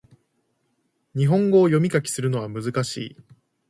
[1.15, 3.17] 日本語を読み書きするのは難しい